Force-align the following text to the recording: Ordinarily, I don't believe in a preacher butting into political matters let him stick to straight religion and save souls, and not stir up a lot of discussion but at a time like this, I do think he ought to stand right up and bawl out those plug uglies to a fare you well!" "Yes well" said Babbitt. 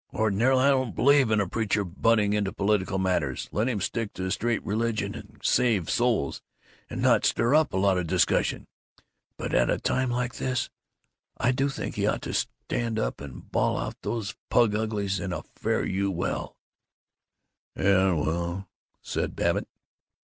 Ordinarily, 0.15 0.63
I 0.63 0.69
don't 0.71 0.95
believe 0.95 1.29
in 1.29 1.39
a 1.39 1.47
preacher 1.47 1.83
butting 1.83 2.33
into 2.33 2.51
political 2.51 2.97
matters 2.97 3.47
let 3.51 3.69
him 3.69 3.79
stick 3.79 4.13
to 4.15 4.31
straight 4.31 4.65
religion 4.65 5.13
and 5.13 5.39
save 5.43 5.91
souls, 5.91 6.41
and 6.89 7.03
not 7.03 7.23
stir 7.23 7.53
up 7.53 7.71
a 7.71 7.77
lot 7.77 7.99
of 7.99 8.07
discussion 8.07 8.65
but 9.37 9.53
at 9.53 9.69
a 9.69 9.77
time 9.77 10.09
like 10.09 10.37
this, 10.37 10.71
I 11.37 11.51
do 11.51 11.69
think 11.69 11.93
he 11.97 12.07
ought 12.07 12.23
to 12.23 12.33
stand 12.33 12.97
right 12.97 13.05
up 13.05 13.21
and 13.21 13.51
bawl 13.51 13.77
out 13.77 13.95
those 14.01 14.35
plug 14.49 14.73
uglies 14.73 15.17
to 15.17 15.37
a 15.37 15.43
fare 15.55 15.85
you 15.85 16.09
well!" 16.09 16.57
"Yes 17.75 17.85
well" 18.17 18.67
said 19.03 19.35
Babbitt. 19.35 19.67